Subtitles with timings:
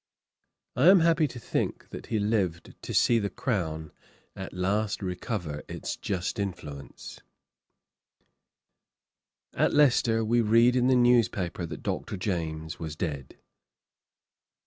[0.75, 3.91] I am happy to think, that he lived to see the Crown
[4.35, 7.21] at last recover its just influence.
[9.53, 12.17] At Leicester we read in the news paper that Dr.
[12.17, 13.37] James was dead.